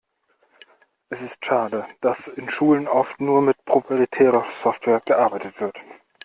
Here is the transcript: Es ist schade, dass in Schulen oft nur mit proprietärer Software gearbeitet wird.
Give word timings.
Es 1.09 1.21
ist 1.21 1.45
schade, 1.45 1.85
dass 2.01 2.27
in 2.27 2.49
Schulen 2.49 2.87
oft 2.87 3.21
nur 3.21 3.43
mit 3.43 3.63
proprietärer 3.65 4.43
Software 4.59 4.99
gearbeitet 5.05 5.61
wird. 5.61 5.79